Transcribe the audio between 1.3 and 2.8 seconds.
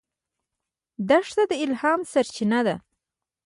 د الهام سرچینه ده.